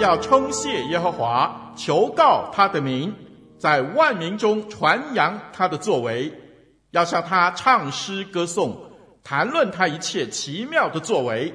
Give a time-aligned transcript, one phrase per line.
[0.00, 3.14] 要称谢耶和华，求告他的名，
[3.58, 6.32] 在万民中传扬他的作为，
[6.90, 8.76] 要向他唱诗歌颂，
[9.22, 11.52] 谈论他一切奇妙的作为，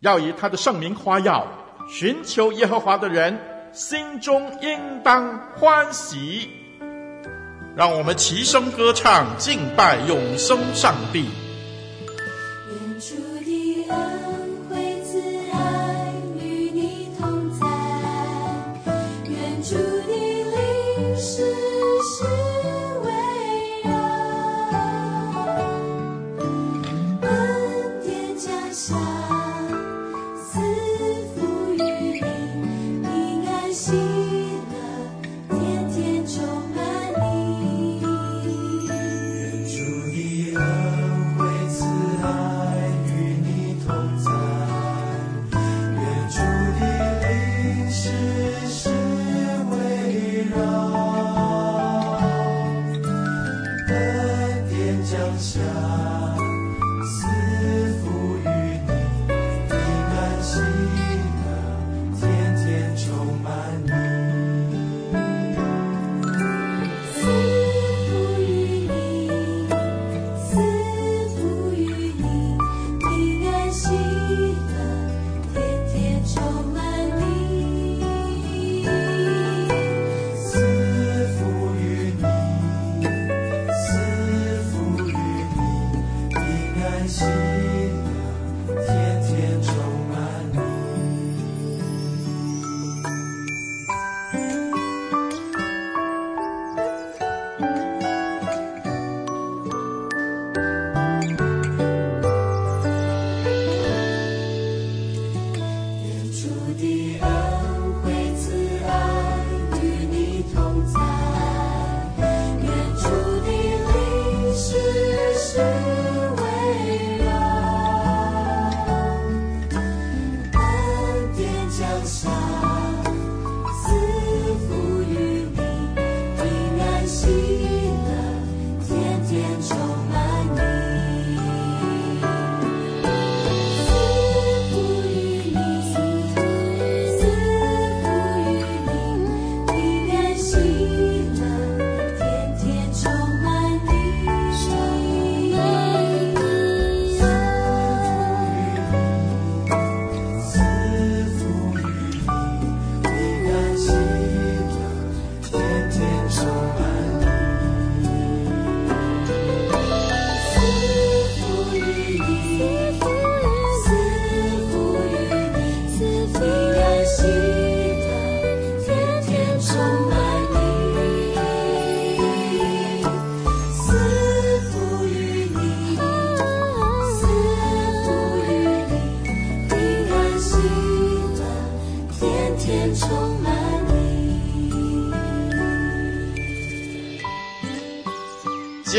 [0.00, 1.46] 要以他的圣名夸耀。
[1.88, 3.38] 寻求耶和华的人，
[3.72, 6.50] 心中应当欢喜。
[7.76, 11.28] 让我们齐声歌唱，敬拜永生上帝。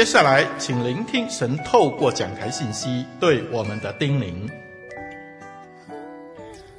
[0.07, 4.49] 下来，请聆听神透过讲台信息对我们的叮咛。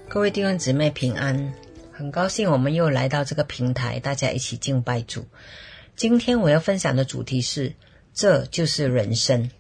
[0.09, 1.53] 各位弟兄姊妹平安，
[1.93, 5.27] 很高兴我们又来到这个平台，大家一起敬拜主。
[5.95, 7.75] 今天我要分享的主题是：
[8.15, 9.51] 这就是人生。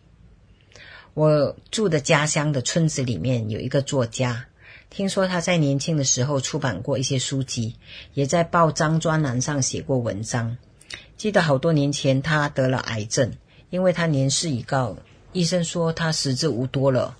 [1.12, 4.46] 我住的家乡的村子里面有一个作家，
[4.88, 7.76] 听说他在年轻的时候出版过一些书籍，
[8.14, 10.56] 也在报章专栏上写过文章。
[11.18, 13.34] 记得好多年前，他得了癌症。
[13.70, 14.96] 因为他年事已高，
[15.32, 17.16] 医生说他时日无多了。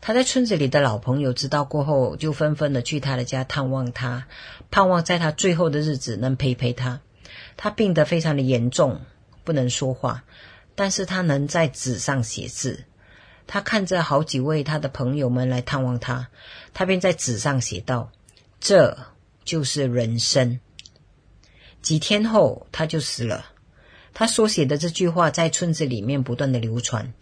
[0.00, 4.26] 他在村子里的老朋友知道过后，就纷纷的去他的家探望他，
[4.70, 7.00] 盼望在他最后的日子能陪陪他。
[7.56, 9.00] 他病得非常的严重，
[9.44, 10.24] 不能说话，
[10.74, 12.84] 但是他能在纸上写字。
[13.46, 16.28] 他看着好几位他的朋友们来探望他，
[16.74, 18.10] 他便在纸上写道
[18.60, 18.96] ：“这
[19.44, 20.58] 就是人生。”
[21.82, 23.51] 几天后，他就死了。
[24.14, 27.12] 他所写的这句话在村子里面不断的流传，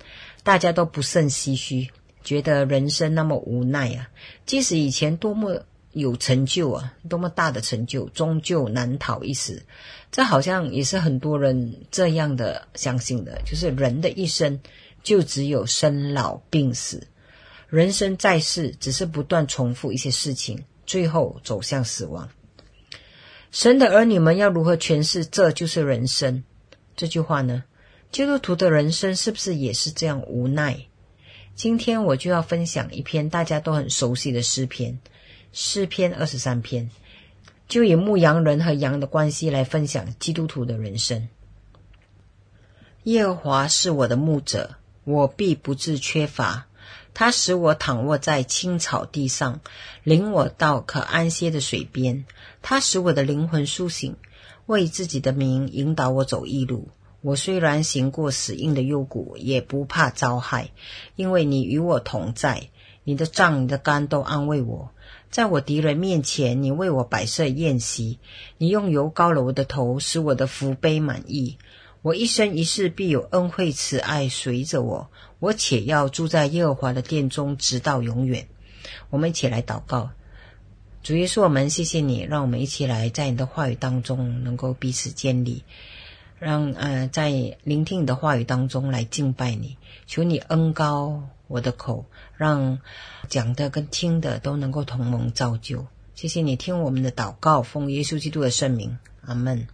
[0.43, 1.89] 大家都不胜唏嘘，
[2.25, 4.11] 觉得人生那么无奈啊！
[4.45, 9.63] 即使以前多么有成就啊，多么大的成就，终究难逃一死。
[10.11, 14.61] 这好像也是很多人这样的相信的，就是人的一生
[15.03, 17.07] 就只有生老病死，
[17.69, 22.29] 人生在世只是不断重复一些事情，最后走向死亡。
[23.53, 26.43] 神的儿女们要如何诠释“这就是人生”
[27.01, 27.65] 这句话呢？
[28.13, 30.85] 基督徒的人生是不是也是这样无奈？
[31.55, 34.99] 今天我就要分享一篇大家都很熟悉的诗篇，
[35.51, 36.91] 诗篇二十三篇，
[37.67, 41.27] 就以牧羊人和羊的关系来分享基督徒的人生。
[43.05, 46.67] 耶和华是我的牧者，我必不致缺乏。
[47.15, 49.63] 他使我躺卧在青草地上，
[50.05, 52.27] 领我到可安歇的水边。
[52.61, 54.17] 他使我的灵魂苏醒，
[54.71, 56.91] 为自己的名引导我走义路。
[57.23, 60.71] 我虽然行过死荫的幽谷，也不怕遭害，
[61.17, 62.69] 因为你与我同在。
[63.03, 64.93] 你的杖、你的竿都安慰我。
[65.29, 68.21] 在我敌人面前，你为我摆设筵席。
[68.59, 71.59] 你用油膏了我的头，使我的福杯满溢。
[72.03, 75.11] 我一生一世必有恩惠慈爱随着我。
[75.41, 78.47] 我且要住在耶和华的殿中，直到永远。
[79.09, 80.11] 我们一起来祷告，
[81.03, 85.65] 主耶稣，我们谢谢你，让我们一起来在你的话语当中能够彼此建立。
[86.39, 92.05] 让呃，在聆听你的话语当中来敬拜你，求你恩高我的口，
[92.37, 92.79] 让
[93.29, 95.87] 讲的跟听的都能够同盟造就。
[96.15, 99.67] 谢谢你听我们的祷告，奉耶稣基督的圣名，阿门。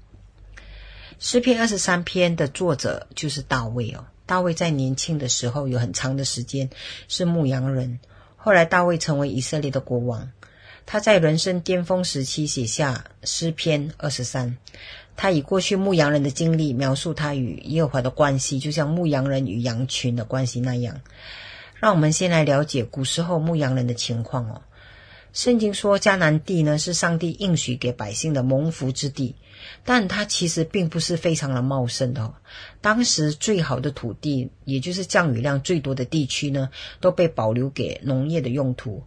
[1.18, 4.06] 诗篇二十三篇的作者就是大卫哦。
[4.26, 6.70] 大卫在年轻的时候有很长的时间
[7.08, 7.98] 是牧羊人，
[8.36, 10.30] 后来大卫成为以色列的国王。
[10.86, 14.56] 他在人生巅峰时期写下诗篇二十三。
[15.16, 21.00] 他以过去牧羊人的经历描述他与耶和华的关系，就像牧羊人与羊群的关系那样。
[21.80, 24.62] 让我们先来了解古时候牧羊人的情况哦。
[25.32, 29.34] 圣经说迦南地呢是上帝应许给百姓的蒙福之地，
[29.84, 32.34] 但它其实并不是非常的茂盛的哦。
[32.80, 39.02] 当时最好的土地，也就是降雨量最多的地区呢，都被保留给农业的用途。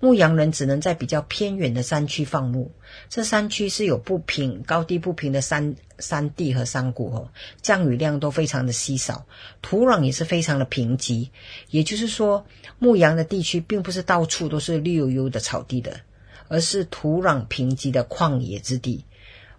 [0.00, 2.70] 牧羊人只能在比较偏远的山区放牧，
[3.08, 7.28] 这山区是有不平、高低不平的山山地和山谷哦，
[7.62, 9.26] 降雨量都非常的稀少，
[9.60, 11.30] 土壤也是非常的贫瘠。
[11.70, 12.46] 也就是说，
[12.78, 16.00] 牧羊的地区并不是到处都是绿油油的草地的，
[16.46, 19.04] 而是土壤贫瘠的旷野之地。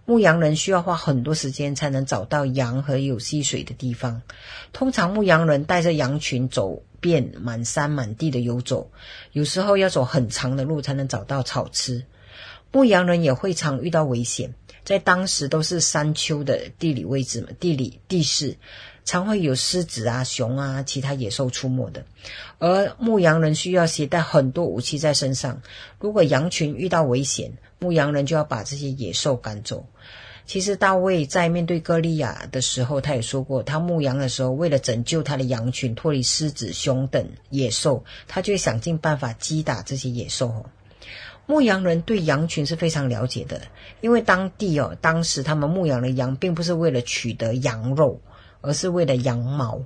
[0.06, 4.22] 牧羊人需要花很多时间才能找到羊和有溪水的地方。
[4.72, 8.90] 通常，牧羊人带着羊群走遍满山满地的游走，
[9.32, 12.04] 有时候要走很长的路才能找到草吃。
[12.72, 14.54] 牧羊人也会常遇到危险，
[14.84, 18.56] 在当时都是山丘的地理位置嘛，地理地势
[19.04, 22.04] 常会有狮子啊、熊啊、其他野兽出没的。
[22.58, 25.62] 而牧羊人需要携带很多武器在身上，
[25.98, 29.86] 如果羊群遇到危险，牧羊人就要把这些野兽赶走。
[30.50, 40.66] 其实大卫在面对歌利亚的时候，他也说过，他牧羊的时候，为了拯救他的羊群脱离狮子、熊等野兽，他就想尽办法击打这些野兽。
[41.46, 43.62] 牧羊人对羊群是非常了解的，
[44.00, 48.20] 因为当地哦，当时他们牧羊的羊并不是为了取得羊肉，
[48.60, 49.80] 而是为了羊毛，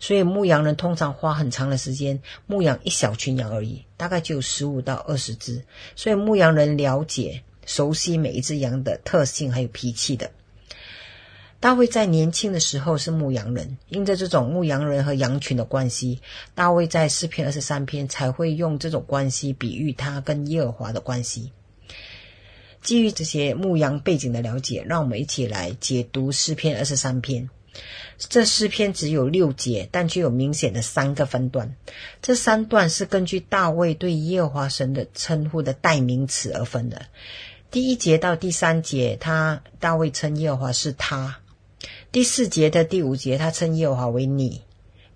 [0.00, 5.62] 所以牧羊人通常花很长的时间牧养一小群羊而已，大概就有十五到二十只，
[5.94, 7.42] 所以牧羊人了解。
[7.66, 10.30] 熟悉每一只羊的特性还有脾气的。
[11.58, 16.20] 大卫在年轻的时候是牧羊人，因着这种牧羊人和羊群的关系，
[16.54, 21.52] 大卫在诗篇二十三篇才会用这种关系比喻他跟耶和华的关系。
[22.82, 27.50] 基于这些牧羊背景的了解，让我们一起来解读诗篇二十三篇。
[28.18, 31.74] 这诗篇只有六节，但具有明显的三个分段。
[32.22, 37.06] 这三段是根据大卫对耶和华神的称呼的代名词而分的。
[37.76, 41.34] 第一节到第三节，他大卫称耶和华是他；
[42.10, 44.62] 第四节的第五节，他称耶和华为你；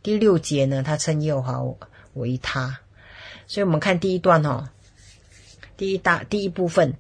[0.03, 1.63] 第六节呢，他称耶和华
[2.13, 2.81] 为他。
[3.47, 4.69] 所以，我们看第一段哈、哦，
[5.79, 6.93] 第一大第一部分，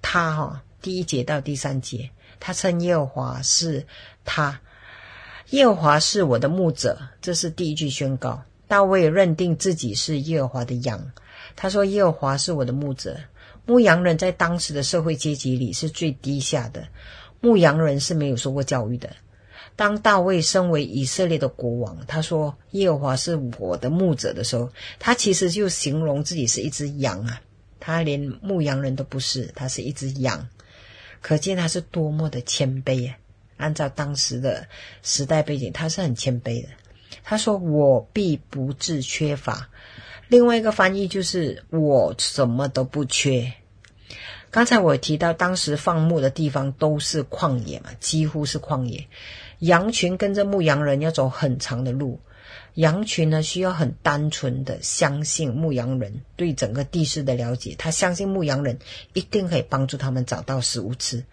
[0.00, 3.84] 他哈、哦，第一节到第三节，他称耶和华是
[4.24, 4.60] 他，
[5.50, 8.40] 耶和华是我的牧者，这是第一句宣告。
[8.68, 11.10] 大卫认定自己是耶和华的羊，
[11.56, 13.18] 他说耶和华是我的牧者。
[13.68, 16.88] 牧羊人在当时的社会阶级里是最低下的，
[17.42, 19.10] 牧羊人是没有受过教育的。
[19.76, 27.42] 当大卫身为以色列的国王，他说耶和华是我的牧者的时候，他其实就形容自己是一只羊啊，
[27.78, 30.48] 他连牧羊人都不是，他是一只羊，
[31.20, 33.18] 可见他是多么的谦卑啊！
[33.58, 34.66] 按照当时的
[35.02, 36.68] 时代背景，他是很谦卑的。
[37.22, 39.68] 他说：“我必不致缺乏。”
[40.28, 43.52] 另外一个翻译就是“我什么都不缺”。
[44.50, 49.06] 刚才我提到，当时放牧的地方都是旷野嘛，几乎是旷野。
[49.58, 52.20] 羊群跟着牧羊人要走很长的路，
[52.74, 58.78] 羊群呢需要很单纯的相信牧羊人对整个地势的了解，他相信牧羊人
[59.14, 61.24] 一定可以帮助他们找到食物吃，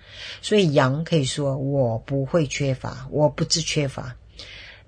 [0.41, 4.15] 所以羊可以说：“我不会缺乏，我不知缺乏。”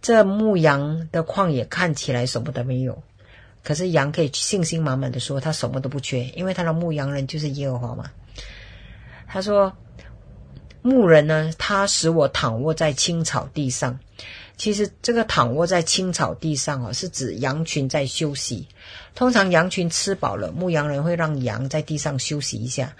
[0.01, 3.03] 这牧羊的旷野看起来什么都没有，
[3.67, 8.05] 可是羊可以信心满满的说：“他什么都不缺，因为他的牧羊人就是耶和华嘛。”
[9.27, 9.75] 他说。
[10.83, 13.99] 牧人呢，他使我躺卧在青草地上。
[14.55, 18.65] 其实这个躺卧在青草地上哦，是指羊群在休息。
[19.13, 22.95] 通常羊群吃饱了，牧羊人会让羊在地上休息一下。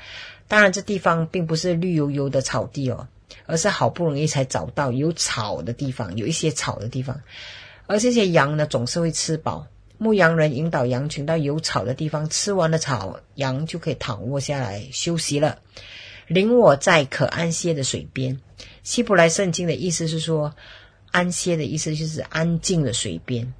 [0.49, 3.07] 当然，这地方并不是绿油油的草地哦，
[3.45, 7.17] 而是好不容易才找到有草的地方，有一些草的地方。
[7.85, 9.65] 而这些羊呢，总是会吃饱。
[9.97, 15.59] 牧羊人引导羊群到有草的地方，吃完了草，羊就可以躺卧下来休息了。
[16.27, 18.39] 领我在可安歇的水边。
[18.83, 20.55] 希伯来圣经的意思是说，
[21.11, 23.53] 安歇的意思就是安静的水边。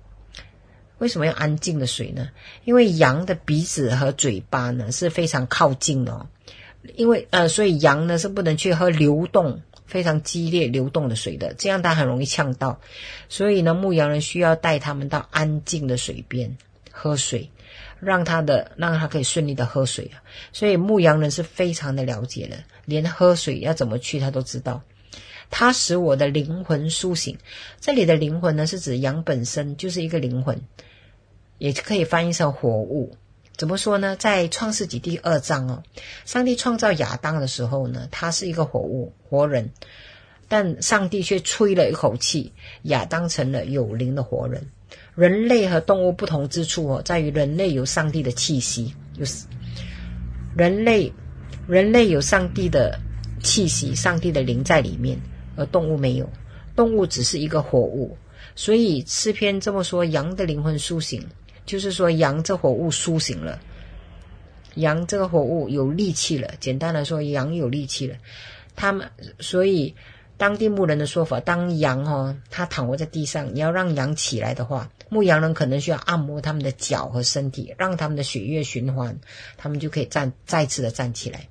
[0.97, 2.29] 为什么要安静的水呢？
[2.65, 6.27] 因为羊的鼻子和嘴巴呢是非常靠近的哦。
[6.95, 12.79] 因为呃，所以羊呢是不能去喝流动非常激烈流动的水的，这样它很容易呛到。
[13.29, 16.55] 所以呢，牧羊人需要带他们到安静的水边
[16.91, 17.49] 喝水。
[17.99, 20.21] 让他的让他可以顺利的喝水啊，
[20.53, 24.83] 所以牧羊人是非常的了解的，连喝水要怎么去他都知道。
[25.49, 27.35] 他使我的灵魂苏醒，
[27.81, 30.61] 这里的灵魂呢是指羊本身就是一个灵魂，
[31.57, 33.17] 也可以翻译成活物。
[33.57, 34.15] 怎么说呢？
[34.15, 35.81] 在创世纪第二章哦，
[36.25, 39.71] 上帝创造亚当的时候呢，他是一个活物活人，
[40.47, 44.69] 但上帝却吹了一口气，亚当成了有灵的活人。
[45.15, 49.47] 人类和动物不同之处哦，在于人类有上帝的气息，就是
[50.55, 51.11] 人类，
[51.67, 52.99] 人类有上帝的
[53.41, 55.19] 气息，上帝的灵在里面，
[55.55, 56.29] 而动物没有，
[56.75, 58.15] 动物只是一个活物。
[58.55, 61.27] 所以诗篇这么说，羊的灵魂苏醒，
[61.67, 63.59] 就是说羊这火物苏醒了，
[64.73, 66.51] 羊这个火物有力气了。
[66.59, 68.15] 简单来说，羊有力气了。
[68.75, 69.07] 他们
[69.39, 69.93] 所以。
[70.39, 79.19] 当地牧人的说法，当羊哦，它躺卧在地上，你要让羊起来的话，牧羊人可能需要按摩他们的脚和身体，让他们的血液循环，
[79.57, 81.49] 他们就可以站再次的站起来，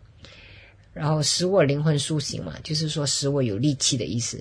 [0.92, 4.40] 然后使我灵魂苏醒嘛，就是说使我有力气的意思，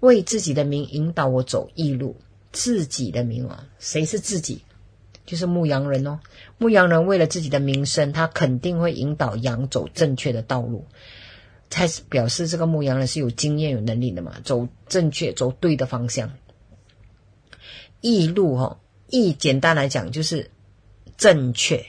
[0.00, 2.16] 为自己的名引导我走义路，
[2.52, 4.62] 自己的名啊，谁是自己？
[5.26, 6.20] 就是牧羊人哦，
[6.56, 10.86] 牧羊人为了自己的名声，他肯定会引导羊走正确的道路。
[11.68, 16.32] 才表示这个牧羊人是有经验、有能力的嘛，走正确、走对的方向。
[18.00, 18.78] 易路哈，
[19.08, 20.48] 易简单来讲就是
[21.16, 21.84] 正确，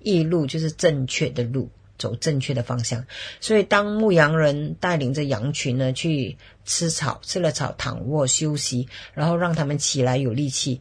[0.00, 3.06] 易路就是正确的路，走正确的方向。
[3.40, 10.80] 所以当牧羊人带领着羊群呢去吃草，吃了草躺卧休息，然后让他们起来有力气，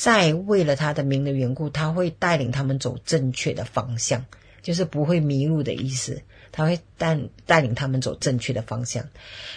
[0.00, 4.24] 再为了他的名的缘故，他会带领他们走正确的方向，
[4.62, 6.22] 就是不会迷路的意思。
[6.52, 7.16] 他会带
[7.46, 9.06] 带领他们走正确的方向，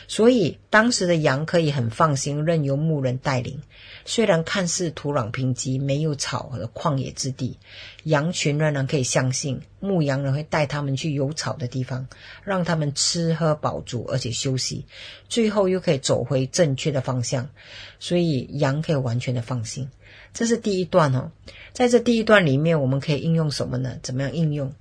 [0.07, 3.62] 所以当时的羊可以很放心，任由牧人带领。
[4.05, 7.57] 虽然看似土壤贫瘠、没有草和旷野之地，
[8.03, 12.07] 羊群仍然可以相信牧羊人会带他们去有草的地方，
[12.43, 14.85] 让他们吃喝饱足，而且休息，
[15.29, 17.50] 最后又可以走回正确的方向。
[17.97, 19.89] 所以羊可以完全的放心。
[20.33, 21.31] 这是第一段哦，
[21.73, 23.97] 在这第一段里面，我们可以应用什么呢？
[24.01, 24.73] 怎么样应用？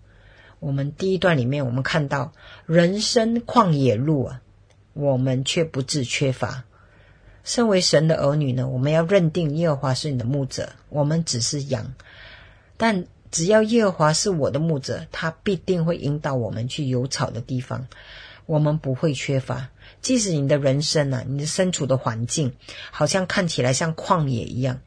[0.61, 2.33] 我们第一段里面，我们看到
[2.67, 4.41] 人生旷野路啊，
[4.95, 6.65] 我们却不致缺乏。
[7.45, 11.93] 身为神的儿女呢，我们要认定耶和华是你的牧者，我们只是羊。
[12.77, 17.89] 但只要耶和华是我的牧者，他必定会引导我们去有草的地方，
[18.47, 19.69] 我们不会缺乏。
[20.01, 22.53] 即使你的人生啊，你的身处的环境，
[22.93, 24.81] 好像看起来像旷野一样。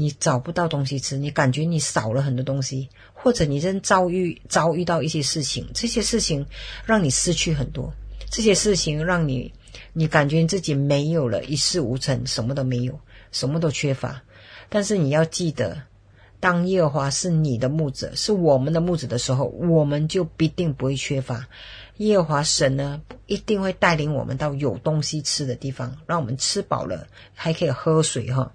[0.00, 6.46] 你找不到东西吃，你感觉你少了很多东西，或者你正遭遇遭遇到一些事情，这些事情
[6.86, 7.92] 让你失去很多，
[8.30, 9.52] 这些事情让你
[9.92, 12.96] 你感觉自己没有了，一事无成，什么都没有，
[13.32, 14.22] 什么都缺乏。
[14.68, 15.82] 但是你要记得，
[16.38, 21.48] 当耶和华是你的牧者，是我们的牧者的时候，我们就必定不会缺乏。
[21.98, 28.52] 耶和华神呢，一定会带领我们到有东西吃的地方，让我们吃饱了还可以喝水哈，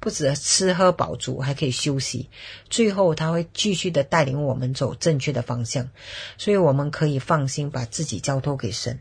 [0.00, 2.30] 不止吃喝饱足，还可以休息。
[2.70, 5.90] 最后他会继续的带领我们走正确的方向，
[6.38, 8.98] 所以我们可以放心把自己交托给神。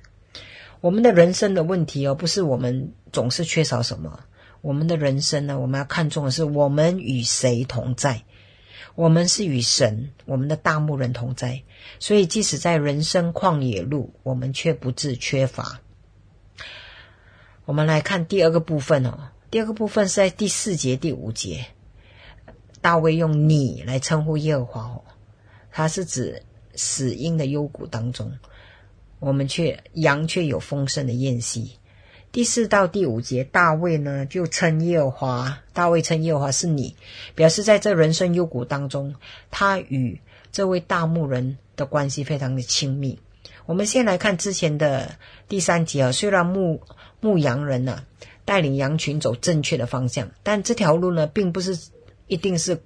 [0.81, 4.19] 我们的人生的问题哦，不是我们总是缺少什么，
[4.61, 8.23] 我们的人生呢，我们要看重的是我们与谁同在。
[8.95, 11.61] 我们是与神，我们的大牧人同在，
[11.99, 15.81] 所以即使在人生旷野路，我们却不致缺乏。
[17.65, 21.65] 我们来看第二个部分哦，第二个部分是在第四节、第五节，
[22.79, 25.03] 大卫用“你”来称呼耶和华哦，
[25.71, 26.43] 他是指
[26.75, 28.31] 死荫的幽谷当中，
[29.19, 31.77] 我们却羊却有丰盛的宴席。
[32.35, 36.93] 第四到第五节，大卫呢就称耶和华，大卫称耶和华是你，
[37.33, 39.15] 表示在这人生幽谷当中，
[39.51, 40.19] 他与
[40.51, 43.17] 这位大牧人的关系非常的亲密。
[43.65, 45.15] 我们先来看之前的
[45.47, 46.81] 第三节啊，虽然牧
[47.21, 48.03] 牧羊人呢、啊、
[48.43, 51.79] 带领羊群走正确的方向，但这条路呢并不是
[52.27, 52.81] 一定是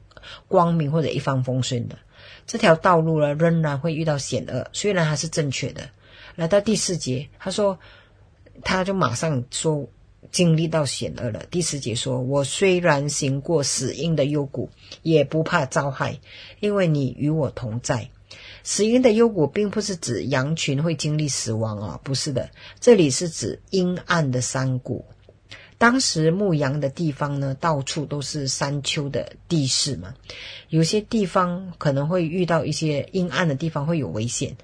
[0.48, 1.98] 光明或者一帆风顺的，
[2.46, 5.90] 这条道路呢仍然会遇到险恶，虽然它是正确的。
[6.36, 7.80] 来到第四节，他说。
[8.64, 9.88] 他就马上说，
[10.32, 11.44] 经历到险恶了。
[11.50, 14.70] 第十节说：“我虽然行过死荫的幽谷，
[15.02, 16.20] 也不怕遭害，
[16.60, 18.10] 因为你与我同在。”
[18.64, 22.50] 死荫的幽谷并不是指羊群会经历死亡啊，不是的，
[22.80, 25.06] 这里是指阴暗的山谷。
[25.80, 30.14] 当时牧羊的地方呢，到处都是山丘的地势嘛，
[30.68, 34.56] 有些地方可能会遇到一些阴暗的地方，会有危险。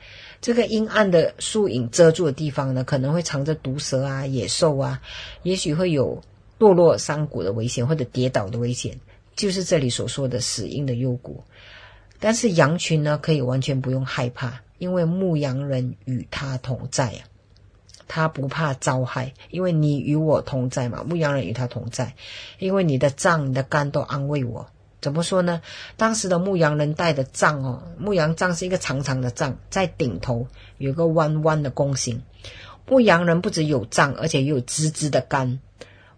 [0.42, 5.02] 这个阴暗的树影遮住的地方呢，可能会藏着毒蛇啊、野兽啊，
[5.44, 6.22] 也许会有
[6.60, 9.00] 堕落山谷的危险或者跌倒的危险，
[9.38, 11.42] 就是这里所说的死荫的幽谷。
[12.20, 17.24] 但是羊群呢，可以完全不用害怕，因为牧羊人与他同在啊，
[18.08, 21.04] 他不怕遭害，因为你与我同在嘛。
[21.04, 22.16] 牧羊人与他同在，
[22.60, 24.68] 因为你的杖、你的肝都安慰我。
[25.02, 25.62] 怎么说呢？
[25.98, 30.48] 当时的牧羊人带的杖哦，牧羊杖是一个长长的杖，在顶头
[30.78, 32.24] 有个弯弯的弓形。
[32.88, 35.60] 牧羊人不只有杖，而且也有直直的竿。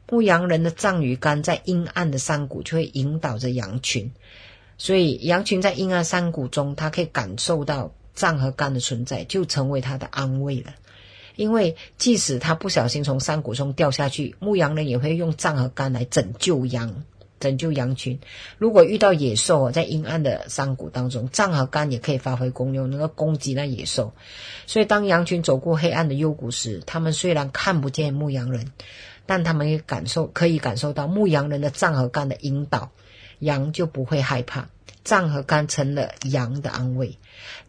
[0.10, 4.14] 牧羊人的杖与肝在阴暗的山谷就会引导着羊群，
[4.78, 10.74] 所以羊群在阴暗山谷中，他可以感受到杖和竿的存在，就成为他的安慰了。
[11.38, 17.06] 因为即使他不小心从山谷中掉下去，牧羊人也会用杖和竿来拯救羊。
[17.40, 18.20] 拯救羊群。
[18.58, 24.14] 如果遇到野兽，在阴暗的山谷当中，杖和竿也可以发挥功用，能够攻击那野兽。
[24.66, 28.72] 所以，当羊群走过黑暗的幽谷时，他们虽然看不见牧羊人，
[29.28, 32.90] 但他们也感受可以感受到牧羊人的杖和竿的引导，
[33.38, 34.70] 羊就不会害怕。
[35.08, 37.18] 杖和肝成了羊的安慰。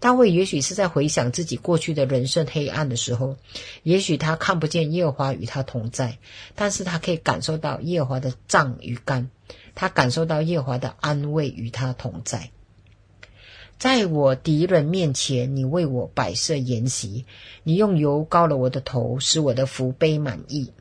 [0.01, 3.37] 大卫也许是在回想自己过去的人生黑暗的时候，
[3.83, 6.19] 也许他看不见耶和华与他同在，
[6.55, 9.31] 但是他可以感受到耶和华的杖与肝。
[9.75, 12.51] 他感受到耶和华的安慰与他同在，
[13.79, 17.25] 在我敌人面前，你为我摆设筵席，
[17.63, 20.73] 你用油膏了我的头，使我的福杯满溢。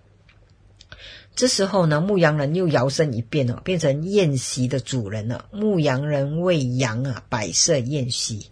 [1.37, 5.45] 这时候呢，牧羊人又摇身一变了，变成宴席的主人了。
[5.51, 8.47] 牧羊人为羊啊摆设宴席。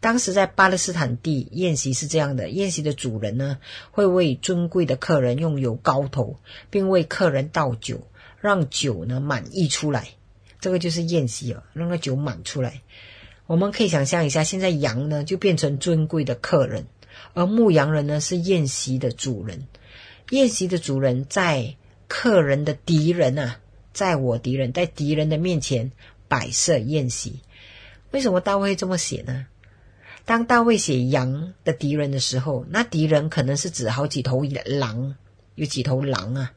[0.00, 3.56] 当时在巴勒斯坦地，宴席是这样的：宴席的主人呢，
[3.90, 6.36] 会为尊贵的客人用油膏头，
[6.68, 8.06] 并为客人倒酒。
[8.38, 10.10] 让酒呢满溢出来，
[10.60, 12.82] 这个就是宴席哦，让那酒满出来。
[13.46, 16.86] 我们可以想象一下，现在羊呢就变成尊贵的客人，
[17.32, 19.66] 而牧羊人呢是宴席的主人。
[20.30, 21.76] 宴席的主人在
[22.08, 23.58] 客人的敌人啊，
[23.92, 25.92] 在我敌人，在敌人的面前
[26.28, 27.40] 摆设宴席。
[28.12, 29.46] 为什么大卫这么写呢？
[30.24, 35.14] 当大卫写羊的敌人的时候，那敌人可能是指好几头狼，
[35.54, 36.52] 有几头狼啊。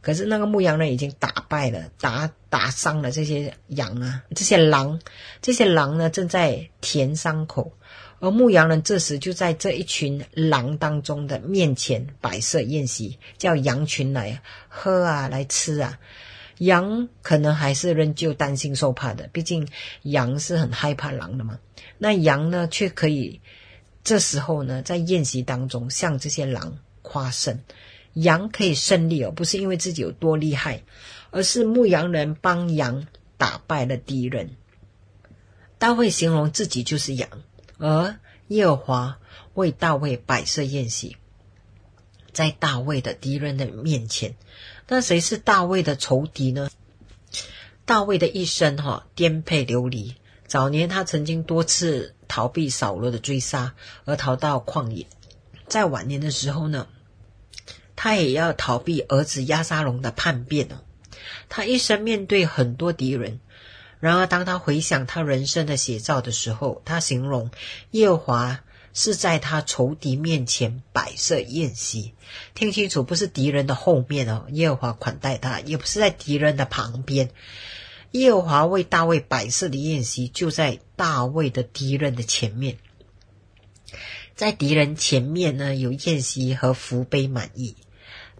[0.00, 5.00] 可是那个牧羊人已经打败了，打打伤了这些羊啊，这些狼，
[5.42, 7.72] 这些狼呢正在填伤口，
[8.18, 15.98] 而牧羊人这时就在这一群狼当中的面前摆设宴席，叫羊群来喝啊，来吃啊。
[16.58, 19.68] 羊可能还是仍旧担心受怕的，毕竟
[20.02, 21.58] 羊是很害怕狼的嘛。
[21.98, 23.42] 那羊呢，却可以
[24.02, 27.60] 这时候呢，在宴席当中向这些狼夸胜。
[28.14, 30.82] 羊可以胜利哦，不是因为自己有多厉害，
[31.30, 34.52] 而是牧羊人帮羊打败了敌人。
[35.76, 37.28] 大卫形容自己就是羊，
[37.78, 39.18] 而耶和华
[39.54, 41.16] 为大卫摆设宴席，
[42.32, 44.36] 在大卫的敌人的面前。
[44.88, 46.70] 那谁是大卫的仇敌呢？
[47.84, 50.14] 大卫的一生哈颠沛流离，
[50.46, 55.06] 早年他曾经多次逃避扫罗的追杀，而逃到旷野。
[55.66, 56.88] 在晚年的时候呢，
[57.94, 60.82] 他也要逃避儿子押沙龙的叛变哦。
[61.48, 63.40] 他一生面对很多敌人，
[64.06, 67.50] 然而当他回想他人生的写照的时候，他形容
[67.90, 68.60] 耶和华
[68.94, 72.14] 是在他仇敌面前摆设宴席。
[72.54, 77.30] 听清楚，不是敌人的后面哦，耶和华款待他；也不是在敌人的旁边。
[78.12, 82.78] 耶和华为大卫摆设的宴席，就在大卫的敌人的前面。
[84.36, 87.74] 在敌人前面呢，有宴席和福杯满溢。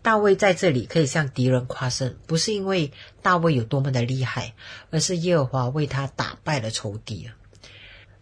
[0.07, 2.93] 大卫在这里可以向敌人夸胜，不是因为
[3.23, 4.55] 大卫有多么的厉害，
[4.93, 7.35] 而是耶和华为他打败了仇敌啊。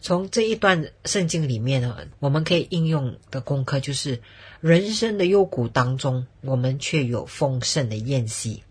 [0.00, 4.22] 从这一段圣经里面呢，我们可以应用的功课就是：
[4.62, 8.62] 人生的幽谷当中，我们却有丰盛的宴席；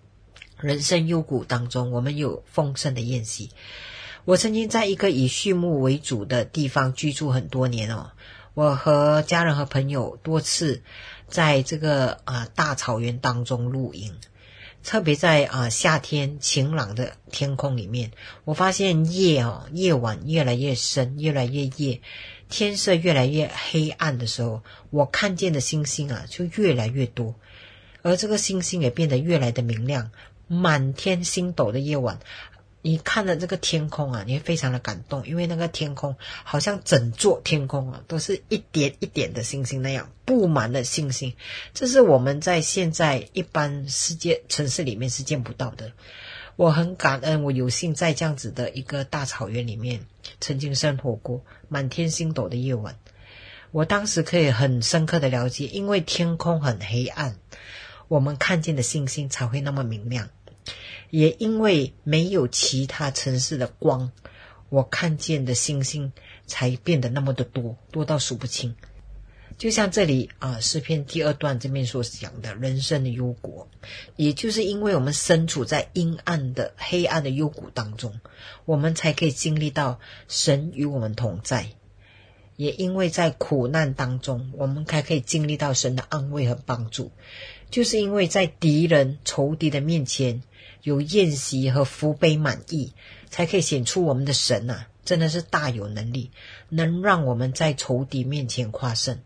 [0.60, 3.52] 人生幽谷当中，我们有丰盛的宴席。
[4.26, 8.10] 我曾经在一个以畜牧为主的地方居住很多年哦，
[8.56, 10.82] 我和家人和朋友多次
[11.34, 14.14] 在这个啊、大草原当中露营。
[14.84, 18.12] 特别在啊夏天晴朗的天空里面，
[18.44, 22.02] 我发现夜哦夜晚越来越深，越来越夜，
[22.50, 27.34] 天色越来越黑暗的时候，我看见的星星啊就越来越多，
[28.04, 30.12] 而这个星星也变得越来的明亮，
[30.48, 32.20] 满天星斗的夜晚。
[32.86, 41.34] 你看了这个天空啊，你会非常的感动，因为那个天空好像整座天空啊，都是一点一点的星星那样布满了星星。
[41.74, 45.94] 这是我们在现在一般世界城市里面是见不到的。
[46.58, 50.06] 我很感恩，我有幸在这样子的一个大草原里面
[50.42, 53.00] 曾经生活过，满天星斗的夜晚，
[53.72, 57.38] 我当时可以很深刻的了解，因为天空很黑暗，
[58.10, 60.30] 我们看见的星星才会那么明亮。
[61.10, 64.12] 也因为没有其他城市的光，
[64.70, 66.12] 我看见的星星
[66.48, 68.76] 才变得那么的多，多到数不清。
[69.56, 73.68] 就像这里啊，诗篇第二段这边所讲的人生的幽谷，
[74.16, 78.20] 也就是因为我们身处在阴暗的黑暗的幽谷当中，
[78.66, 81.70] 我们才可以经历到神与我们同在。
[82.56, 87.12] 也因为在苦难当中，我们才可以经历到神的安慰和帮助。
[87.70, 90.42] 就是因为在敌人仇敌的面前。
[90.84, 92.94] 有宴席和福杯满溢，
[93.30, 96.30] 才可以显出我们的神呐、真的是大有能力，
[96.70, 99.20] 能让我们在仇敌面前夸胜。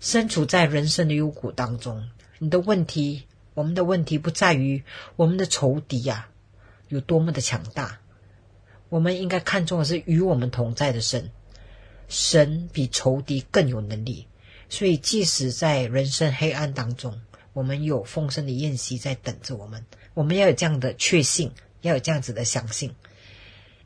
[0.00, 4.82] 身处在人生的幽谷当中，你的问题，我们的问题不在于
[5.16, 6.30] 我们的仇敌呀、啊、
[6.88, 8.00] 有多么的强大，
[8.88, 11.30] 我们应该看重的是与我们同在的神。
[12.08, 14.26] 神比仇敌更有能力，
[14.68, 17.20] 所以即使在人生黑暗当中，
[17.58, 19.84] 我们有丰盛的宴席在等着我们。
[20.14, 22.94] 我们要有这样的确信，要有这样子的相信。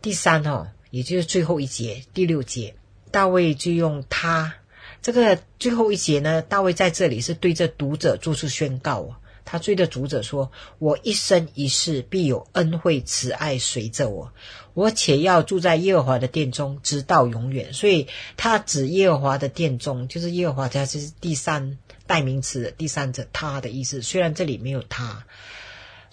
[0.03, 2.75] 第三哦，也就是最后一节第六节，
[3.11, 4.55] 大卫就用他
[5.01, 9.17] 这个最后一节呢，大卫在这里是对着读者做出宣告哦。
[9.45, 14.33] 他追着主者说：“我一生一世必有恩惠慈爱随着我，
[14.75, 24.03] 我且要住在耶和华的殿中，直到永远。”所以他指耶和华的殿中，就是耶和华，他是第三代名词，第三者他的意思。
[24.03, 25.25] 虽然这里没有他。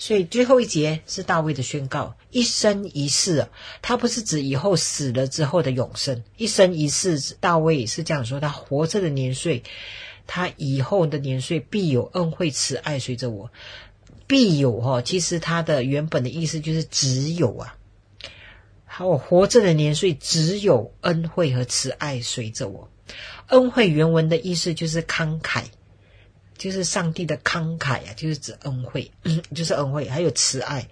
[0.01, 3.49] 所以最后一节是大卫的宣告，一生一世，
[3.81, 9.61] 他不是指以后死了之后的永生，一生一世，大卫是这样说，他活着的年岁，
[10.31, 13.49] 他以后的年岁必有恩惠慈爱随着我，
[14.27, 17.75] 必有哈，其实他的原本的意思就是只有啊，
[18.85, 22.91] 好，我活着的年岁只有恩惠和慈爱随着我，
[23.47, 25.63] 恩惠原文的意思就是慷慨。
[26.59, 29.09] 就是上帝的慷慨啊，就是指恩惠，
[29.55, 30.89] 就是恩惠，还有慈爱。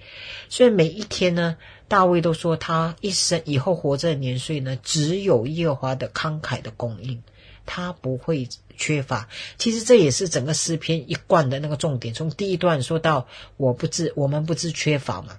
[0.47, 1.58] 所以每一天呢，
[1.89, 7.21] 大卫都说他一生以后活着的年岁呢，只有耶和华的慷慨的供应，
[7.67, 9.30] 他不会缺乏。
[9.60, 12.15] 其实这也是整个诗篇一贯的那个重点。
[12.15, 13.27] 从第一段说到
[13.58, 15.38] 我不知我们不知缺乏嘛，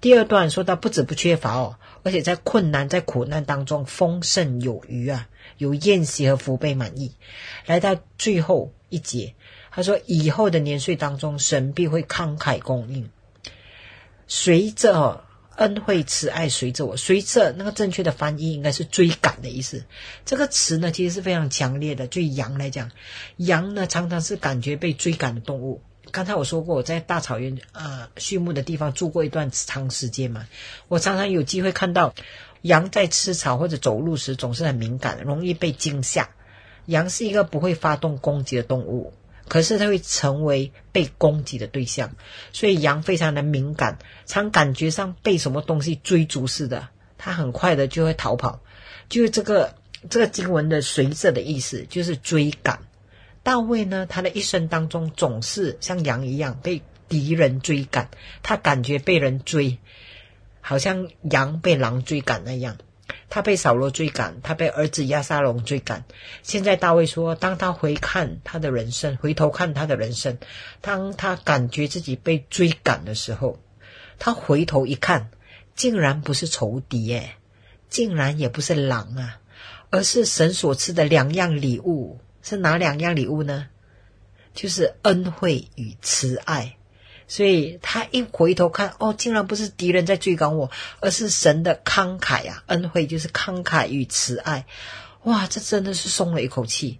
[0.00, 7.16] 第二段说到不止不缺乏哦，而且在困难在苦难当中丰盛有余啊，有宴席和福杯满意。
[7.66, 9.34] 来到最后一节。
[9.72, 13.08] 他说：“以后的年岁当中，神必会慷慨供应，
[14.26, 15.24] 随着
[15.60, 19.84] 恩惠慈爱随着我，随着那个正确的翻译应该是追赶的意思。
[20.24, 22.06] 这个词呢，其实是非常强烈的。
[22.06, 22.90] 对羊来讲，
[23.36, 25.82] 羊呢常常是感觉被追赶的动物。
[26.12, 30.46] 刚才我说过，我在大草原、呃、畜牧的地方住过一段长时间嘛，
[30.88, 32.14] 我常常有机会看到
[32.62, 36.30] 羊在吃草或者走路时总是很敏感，容易被惊吓。
[36.86, 39.12] 羊是一个不会发动攻击的动物。”
[39.50, 42.14] 可是它会成为被攻击的对象，
[42.52, 48.60] 所以羊非常的敏感，常感觉上被什么东西追逐似的，它很快的就会逃跑。
[49.08, 49.74] 就是这个
[50.08, 52.78] 这个经文的随着的意思，就是追赶。
[53.42, 58.08] 大卫呢，他的一生当中总是像羊一样被敌人追赶，
[58.44, 59.78] 他感觉被人追，
[60.60, 62.76] 好像羊被狼追赶那样。
[63.30, 66.04] 他被扫罗追赶，他被儿子亚沙龙追赶。
[66.42, 70.36] 现在大卫说，当他回看他的人生，回头看他的人生，
[70.80, 73.58] 当他感觉自己被追赶的时候，
[74.18, 75.30] 他回头一看，
[75.74, 77.36] 竟然不是仇敌耶，
[77.88, 79.38] 竟然也不是狼啊，
[79.90, 82.20] 而是神所赐的两样礼物。
[82.42, 83.68] 是哪两样礼物呢？
[84.54, 86.76] 就是恩惠与慈爱。
[87.30, 92.64] 所以他一回头看，哦，竟然不是敌人在追赶我，而是神的慷慨啊！
[92.66, 94.66] 恩惠就是慷慨与慈爱。
[95.22, 96.98] 哇，这真的是松了一口气。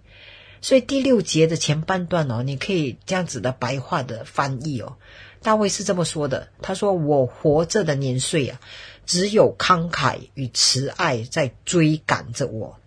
[0.61, 4.99] 所以第六节的前半段哦，你可以这样子的白话的翻译哦。
[5.43, 8.61] 大卫是这么说的：他说，我活着的年岁啊，
[9.05, 12.79] 只有慷慨与慈爱在追赶着我。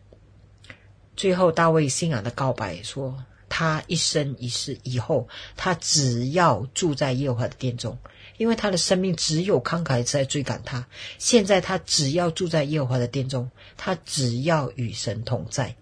[1.17, 3.25] 最后，大卫信仰的告白说。
[3.55, 7.95] 他一生一世以后，他只要住在耶和华的殿中，
[8.37, 10.87] 因为他的生命只有慷慨在追赶他。
[11.19, 15.75] 现在他只要住在耶和华的殿中，他只要与神同在。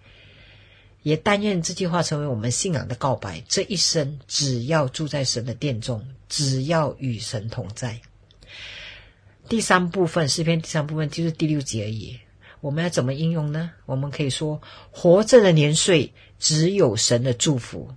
[1.02, 8.02] 也但愿这句话成为我们信仰的告白：这一生只要住在神的殿中，只要与神同在。
[9.48, 12.20] 第三部分诗篇第三部分就是第六节而已。
[12.62, 13.72] 我们要怎么应用呢？
[13.86, 17.90] 我们可以说，活着的年岁只有神的祝福，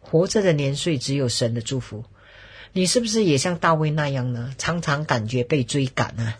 [0.00, 2.04] 活着的年岁只有神的祝福。
[2.72, 4.54] 你是不是也像大卫那样呢？
[4.56, 6.38] 常常感觉被追赶啊？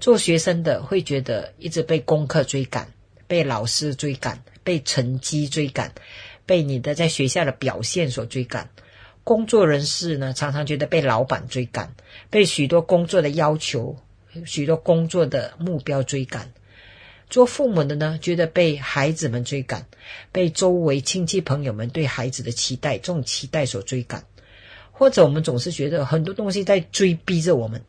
[0.00, 2.88] 做学生的会觉得一直被功课追赶，
[3.26, 5.92] 被老师追赶，被成绩追赶，
[6.46, 8.70] 被你的在学校的表现所追赶。
[9.24, 11.94] 工作人士呢，常常觉得被老板追赶，
[12.30, 13.98] 被许多工作的要求。
[14.44, 16.52] 许多工作的目标追赶，
[17.30, 19.86] 做父母的呢，觉得被孩子们追赶，
[20.32, 24.24] 被周围亲戚朋友们对孩子的期待，这种期待所追赶，
[24.92, 27.82] 或者我们总是觉得很多东西在追逼着我们，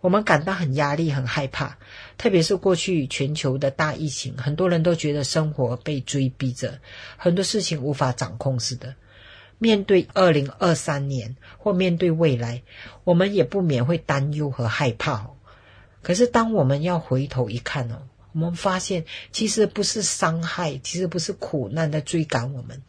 [0.00, 1.78] 我们感到很压力、很害怕。
[2.16, 6.80] 特别是过去全球的大疫情，很多人都觉得生活被追逼着，
[7.16, 8.94] 很多事情无法掌控似的。
[9.60, 12.62] 面对二零二三年或面对未来，
[13.04, 15.30] 我们也不免会担忧和害怕。
[16.08, 22.82] 可是，当我们要回头一看哦，我们发现其实不是伤害，其实不是苦难在追赶我们。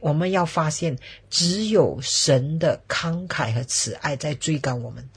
[0.00, 0.98] 我们要发现，
[1.30, 5.08] 只有神的慷慨和慈爱在追赶我们。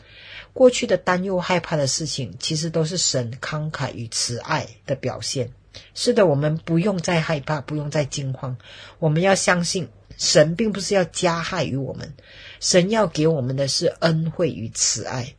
[0.54, 5.52] 过去的担忧、害怕的事情，其实都是神慷慨与慈爱的表现。
[5.96, 8.56] 是的，我们不用再害怕，不用再惊慌。
[9.00, 12.13] 我们要相信，神并不是要加害于我们，
[12.60, 15.34] 神要给我们的是恩惠与慈爱。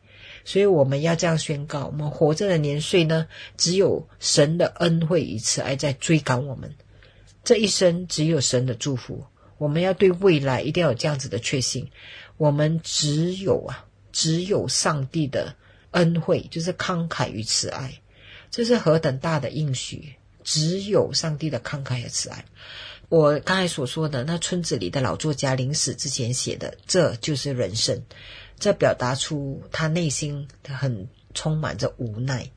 [0.48, 3.26] 所以我们要这样宣告：我们活着的年岁呢，
[3.58, 6.74] 只有神的恩惠与慈爱在追赶我们。
[7.44, 9.22] 这一生只有神的祝福。
[9.58, 11.90] 我们要对未来一定要有这样子的确信：
[12.38, 15.54] 我们只有啊，只有上帝的
[15.90, 18.00] 恩惠，就是慷慨与慈爱。
[18.50, 20.14] 这是何等大的应许！
[20.42, 22.42] 只有上帝的慷慨和慈爱。
[23.10, 28.02] 我刚才所说的，那村子里的老作家临死之前写的，这就是人生。
[28.58, 32.50] 这表达出他内心很充满着无奈。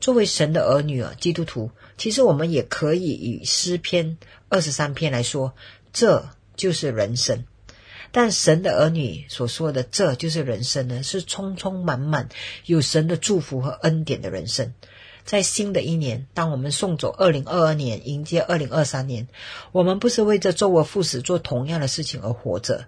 [0.00, 5.54] 作为神的儿女啊，基督徒，其实我们也可以以诗篇二十三篇来说，
[5.92, 7.44] 这就是人生。
[8.12, 12.28] 但神的儿女所说的这就是人生呢，是充充满满
[12.64, 14.74] 有神的祝福和恩典的人生。
[15.24, 19.26] 在新的一年，当我们送走二零二二年，迎接二零二三年，
[19.72, 22.86] 我们不是为着周而复始做同样的事情而活着。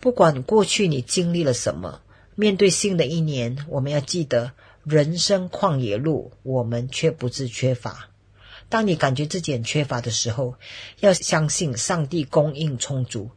[0.00, 2.00] 不管过去你经历了什么，
[2.34, 4.52] 面对新的一年，我们要记得，
[4.84, 8.08] 人生旷野路，我们却不致缺乏。
[8.68, 10.54] 当你感觉自己很缺乏的时候，
[11.00, 13.30] 要相信上帝供应充足，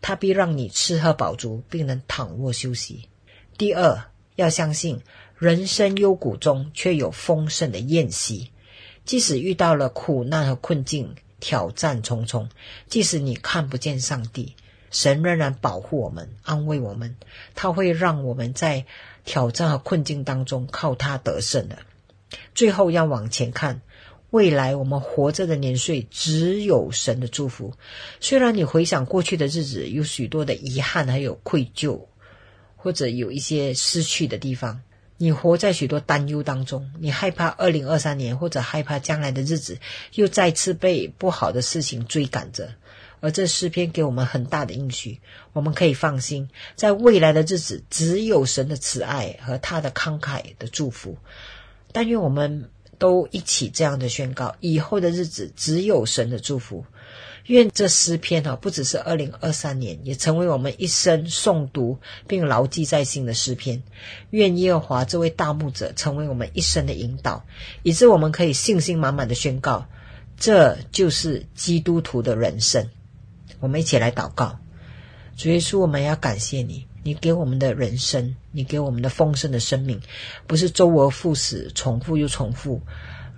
[0.00, 3.08] 他必让你吃喝饱足，并能躺卧休息。
[3.56, 5.00] 第二，要相信
[5.36, 8.50] 人生幽谷中却有丰盛的宴席，
[9.04, 12.48] 即使遇到了苦难和困境，挑战重重，
[12.88, 14.56] 即使你看不见上帝。
[14.90, 17.16] 神仍然保护我们，安慰我们，
[17.54, 18.86] 他会让我们在
[19.24, 21.78] 挑战和困境当中靠他得胜的。
[22.54, 23.80] 最后要往前看，
[24.30, 27.72] 未来我们活着的年岁只有神的祝福。
[28.20, 32.06] 虽然你回想过去的日子，有许多的遗憾，还有愧疚，
[32.76, 34.82] 或者有一些失去的地方，
[35.16, 39.78] 你活在许多担忧当中，你害怕二零二三年，或者害怕将来的日子
[40.14, 42.74] 又再次被不好的事情追赶着。
[43.20, 45.20] 而这诗篇给我们很大的应许，
[45.52, 51.16] 我们可以放心，在未来的日子，只有神的慈爱和他的慷慨的祝福。
[51.92, 56.84] 但愿我们都一起这样的宣告：以后的日子只有神的祝福。
[57.46, 63.82] 愿这诗篇啊，不只是二零二三年，也成为我们一生诵读并牢记在心的诗篇。
[64.30, 67.46] 愿耶和华这位大牧者成为我们一生的引导，
[67.82, 69.86] 以致我们可以信心满满的宣告：
[70.36, 72.86] 这就是基督徒的人生。
[73.60, 74.58] 我们一起来祷告，
[75.36, 80.00] 主耶稣，我们要感谢你，你给我们的人生，你给我们的丰盛的生命，
[80.46, 82.80] 不是周而复始，重复又重复。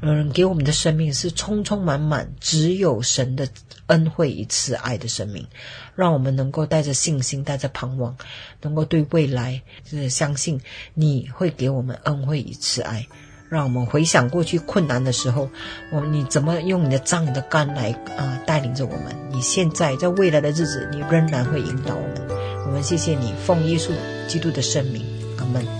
[0.03, 3.47] 嗯，给我们的生命是充充满满，只有神的
[3.87, 5.47] 恩惠与慈爱的生命，
[5.95, 8.17] 让我们能够带着信心，带着盼望，
[8.63, 10.59] 能够对未来就是相信
[10.95, 13.07] 你会给我们恩惠与慈爱。
[13.51, 15.51] 让我们回想过去困难的时候，
[15.91, 19.15] 我你怎么用你的杖、你的竿来啊带领着我们？
[19.33, 22.39] 你现在在未来的日子，你仍然会引导我们。
[22.67, 23.91] 我们谢谢你，奉耶稣
[24.29, 25.05] 基督的圣名，
[25.39, 25.80] 阿门。